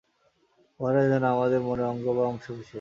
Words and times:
উহারা 0.79 1.01
যেন 1.07 1.23
আমাদেরই 1.33 1.63
মনের 1.63 1.87
অঙ্গ 1.87 2.05
বা 2.17 2.23
অংশবিশেষ। 2.25 2.69